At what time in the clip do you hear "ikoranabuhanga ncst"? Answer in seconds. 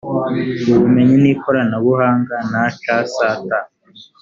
1.33-2.87